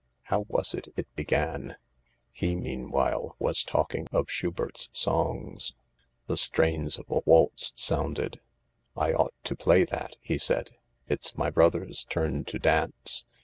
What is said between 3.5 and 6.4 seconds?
talking of Schubert's songs. The